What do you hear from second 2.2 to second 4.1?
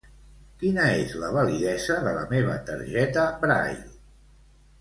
meva targeta Braile?